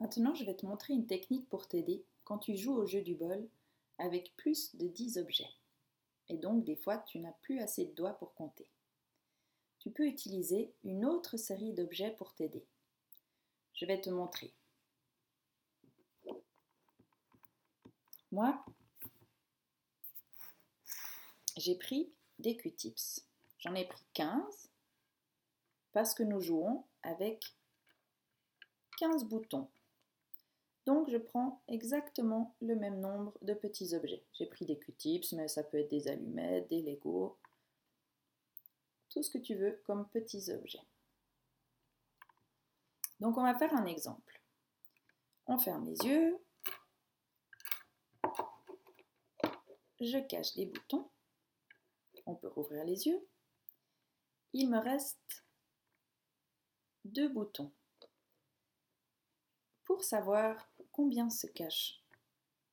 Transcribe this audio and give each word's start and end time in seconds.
Maintenant, 0.00 0.34
je 0.34 0.44
vais 0.44 0.56
te 0.56 0.64
montrer 0.64 0.94
une 0.94 1.06
technique 1.06 1.48
pour 1.48 1.68
t'aider 1.68 2.04
quand 2.24 2.38
tu 2.38 2.56
joues 2.56 2.74
au 2.74 2.86
jeu 2.86 3.02
du 3.02 3.14
bol 3.14 3.48
avec 3.98 4.34
plus 4.36 4.74
de 4.76 4.88
10 4.88 5.18
objets. 5.18 5.50
Et 6.28 6.38
donc, 6.38 6.64
des 6.64 6.76
fois, 6.76 6.98
tu 6.98 7.18
n'as 7.18 7.32
plus 7.42 7.60
assez 7.60 7.84
de 7.84 7.92
doigts 7.92 8.14
pour 8.14 8.34
compter. 8.34 8.66
Tu 9.78 9.90
peux 9.90 10.06
utiliser 10.06 10.72
une 10.84 11.04
autre 11.04 11.36
série 11.36 11.74
d'objets 11.74 12.12
pour 12.12 12.34
t'aider. 12.34 12.64
Je 13.74 13.84
vais 13.84 14.00
te 14.00 14.10
montrer. 14.10 14.54
Moi, 18.32 18.64
j'ai 21.56 21.74
pris 21.74 22.12
des 22.38 22.56
Q-tips. 22.56 23.26
J'en 23.58 23.74
ai 23.74 23.84
pris 23.84 24.04
15 24.14 24.70
parce 25.92 26.14
que 26.14 26.22
nous 26.22 26.40
jouons 26.40 26.84
avec 27.02 27.44
15 28.98 29.24
boutons. 29.24 29.68
Donc 30.86 31.10
je 31.10 31.18
prends 31.18 31.62
exactement 31.68 32.54
le 32.60 32.74
même 32.74 33.00
nombre 33.00 33.36
de 33.42 33.54
petits 33.54 33.94
objets. 33.94 34.24
J'ai 34.32 34.46
pris 34.46 34.64
des 34.64 34.78
Q-tips, 34.78 35.32
mais 35.32 35.48
ça 35.48 35.62
peut 35.62 35.78
être 35.78 35.90
des 35.90 36.08
allumettes, 36.08 36.68
des 36.68 36.82
Legos, 36.82 37.38
tout 39.10 39.22
ce 39.22 39.30
que 39.30 39.38
tu 39.38 39.54
veux 39.54 39.80
comme 39.84 40.08
petits 40.08 40.50
objets. 40.50 40.82
Donc 43.18 43.36
on 43.36 43.42
va 43.42 43.54
faire 43.54 43.74
un 43.74 43.84
exemple. 43.84 44.40
On 45.46 45.58
ferme 45.58 45.84
les 45.84 45.98
yeux. 46.06 46.38
Je 50.00 50.18
cache 50.26 50.54
les 50.54 50.66
boutons. 50.66 51.10
On 52.24 52.34
peut 52.34 52.48
rouvrir 52.48 52.84
les 52.84 53.06
yeux. 53.06 53.26
Il 54.52 54.70
me 54.70 54.78
reste 54.78 55.44
deux 57.04 57.28
boutons. 57.28 57.70
Pour 60.00 60.08
savoir 60.08 60.66
combien 60.92 61.28
se 61.28 61.46
cache 61.46 62.02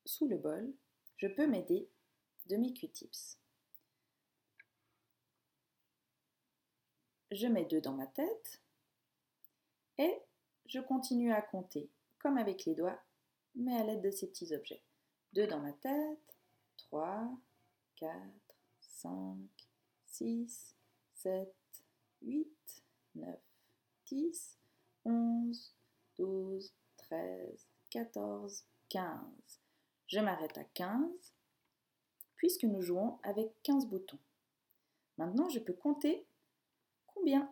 sous 0.06 0.30
le 0.30 0.38
bol, 0.38 0.74
je 1.18 1.28
peux 1.28 1.46
m'aider 1.46 1.90
de 2.46 2.56
mes 2.56 2.72
Q-tips. 2.72 3.38
Je 7.32 7.48
mets 7.48 7.66
deux 7.66 7.82
dans 7.82 7.96
ma 7.96 8.08
tête 8.08 8.62
et 9.98 10.22
je 10.68 10.80
continue 10.80 11.34
à 11.34 11.42
compter, 11.42 11.92
comme 12.18 12.38
avec 12.38 12.64
les 12.64 12.76
doigts, 12.76 13.04
mais 13.56 13.76
à 13.76 13.84
l'aide 13.84 14.04
de 14.04 14.10
ces 14.10 14.28
petits 14.28 14.56
objets. 14.56 14.86
Deux 15.34 15.48
dans 15.48 15.60
ma 15.60 15.74
tête, 15.74 16.40
3, 16.78 17.30
4, 17.98 18.14
5, 18.80 19.38
6, 20.06 20.76
7, 21.16 21.54
8, 22.22 22.84
9, 23.16 23.38
10, 24.06 24.58
11, 25.04 25.76
12, 26.16 26.74
13, 27.10 27.68
14, 27.90 28.66
15. 28.90 29.12
Je 30.08 30.20
m'arrête 30.20 30.58
à 30.58 30.64
15 30.64 31.34
puisque 32.36 32.64
nous 32.64 32.82
jouons 32.82 33.20
avec 33.24 33.52
15 33.64 33.88
boutons. 33.88 34.20
Maintenant, 35.18 35.50
je 35.50 35.60
peux 35.60 35.74
compter 35.74 36.28
combien 37.08 37.52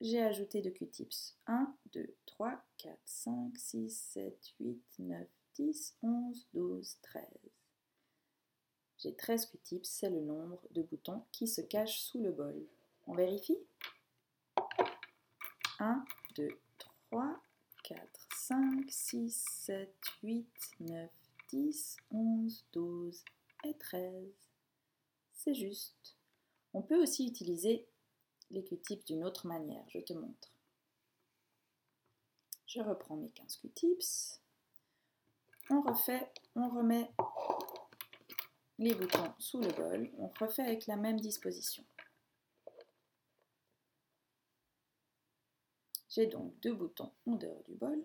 j'ai 0.00 0.22
ajouté 0.22 0.62
de 0.62 0.70
Q-tips. 0.70 1.36
1, 1.46 1.76
2, 1.92 2.14
3, 2.26 2.60
4, 2.78 2.98
5, 3.04 3.56
6, 3.56 3.90
7, 3.90 4.54
8, 4.60 4.82
9, 4.98 5.28
10, 5.54 5.96
11, 6.02 6.46
12, 6.54 6.96
13. 7.02 7.24
J'ai 8.98 9.14
13 9.14 9.46
Q-tips, 9.46 9.88
c'est 9.88 10.10
le 10.10 10.20
nombre 10.20 10.60
de 10.70 10.82
boutons 10.82 11.24
qui 11.32 11.46
se 11.46 11.60
cachent 11.60 12.00
sous 12.00 12.20
le 12.20 12.32
bol. 12.32 12.66
On 13.06 13.14
vérifie 13.14 13.58
1, 15.78 16.04
2, 16.36 16.48
3, 17.10 17.40
4, 17.84 18.21
5, 18.48 18.90
6, 18.90 19.44
7, 19.66 19.94
8, 20.24 20.48
9, 20.80 21.10
10, 21.50 21.96
11, 22.10 22.64
12 22.72 23.24
et 23.62 23.74
13. 23.78 24.32
C'est 25.32 25.54
juste. 25.54 26.16
On 26.74 26.82
peut 26.82 27.00
aussi 27.00 27.28
utiliser 27.28 27.86
les 28.50 28.64
Q-tips 28.64 29.04
d'une 29.04 29.22
autre 29.22 29.46
manière. 29.46 29.84
Je 29.90 30.00
te 30.00 30.12
montre. 30.12 30.50
Je 32.66 32.80
reprends 32.80 33.14
mes 33.14 33.30
15 33.30 33.58
Q-tips. 33.58 34.40
On 35.70 35.80
refait, 35.80 36.32
on 36.56 36.68
remet 36.68 37.12
les 38.80 38.96
boutons 38.96 39.32
sous 39.38 39.60
le 39.60 39.70
bol. 39.70 40.10
On 40.18 40.26
refait 40.40 40.62
avec 40.62 40.88
la 40.88 40.96
même 40.96 41.20
disposition. 41.20 41.84
J'ai 46.08 46.26
donc 46.26 46.58
deux 46.58 46.74
boutons 46.74 47.12
en 47.26 47.36
dehors 47.36 47.62
du 47.68 47.76
bol 47.76 48.04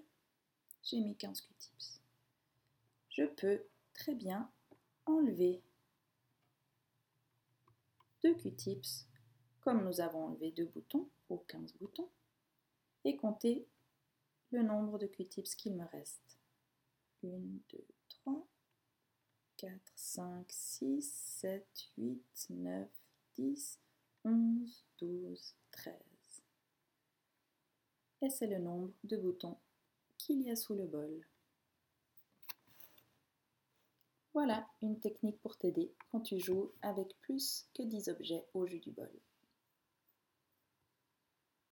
j'ai 0.87 1.01
mis 1.01 1.17
15 1.17 1.41
Q-tips. 1.41 2.01
Je 3.09 3.23
peux 3.23 3.61
très 3.93 4.15
bien 4.15 4.49
enlever 5.05 5.61
deux 8.23 8.33
Q-tips, 8.35 9.05
comme 9.59 9.83
nous 9.83 9.99
avons 9.99 10.25
enlevé 10.25 10.51
deux 10.51 10.65
boutons 10.65 11.09
ou 11.29 11.37
15 11.39 11.73
boutons, 11.73 12.09
et 13.03 13.17
compter 13.17 13.67
le 14.51 14.63
nombre 14.63 14.97
de 14.97 15.07
Q-tips 15.07 15.55
qu'il 15.55 15.75
me 15.75 15.85
reste. 15.85 16.37
1, 17.23 17.27
2, 17.27 17.85
3, 18.09 18.47
4, 19.57 19.73
5, 19.95 20.45
6, 20.49 21.01
7, 21.41 21.91
8, 21.97 22.47
9, 22.51 22.89
10, 23.35 23.79
11, 24.23 24.85
12, 24.99 25.55
13. 25.71 25.95
Et 28.21 28.29
c'est 28.29 28.47
le 28.47 28.59
nombre 28.59 28.93
de 29.03 29.17
boutons 29.17 29.57
qu'il 30.27 30.41
y 30.41 30.51
a 30.51 30.57
sous 30.57 30.75
le 30.75 30.85
bol. 30.85 31.25
Voilà 34.33 34.67
une 34.81 34.99
technique 34.99 35.39
pour 35.41 35.57
t'aider 35.57 35.93
quand 36.11 36.19
tu 36.19 36.37
joues 36.37 36.73
avec 36.81 37.17
plus 37.21 37.65
que 37.73 37.81
10 37.81 38.09
objets 38.09 38.45
au 38.53 38.67
jeu 38.67 38.79
du 38.79 38.91
bol. 38.91 39.09